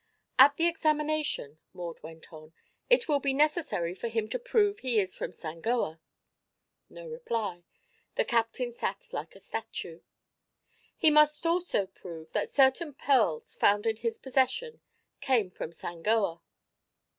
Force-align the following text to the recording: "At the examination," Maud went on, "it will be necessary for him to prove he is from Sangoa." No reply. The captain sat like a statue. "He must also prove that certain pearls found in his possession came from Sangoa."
"At 0.39 0.57
the 0.57 0.65
examination," 0.65 1.59
Maud 1.73 2.01
went 2.01 2.33
on, 2.33 2.53
"it 2.89 3.07
will 3.07 3.19
be 3.19 3.35
necessary 3.35 3.93
for 3.93 4.07
him 4.07 4.27
to 4.29 4.39
prove 4.39 4.79
he 4.79 4.99
is 4.99 5.13
from 5.13 5.29
Sangoa." 5.31 5.99
No 6.89 7.07
reply. 7.07 7.65
The 8.15 8.25
captain 8.25 8.73
sat 8.73 9.09
like 9.13 9.35
a 9.35 9.39
statue. 9.39 10.01
"He 10.97 11.11
must 11.11 11.45
also 11.45 11.85
prove 11.85 12.31
that 12.31 12.49
certain 12.49 12.95
pearls 12.95 13.55
found 13.55 13.85
in 13.85 13.97
his 13.97 14.17
possession 14.17 14.81
came 15.19 15.51
from 15.51 15.71
Sangoa." 15.71 16.41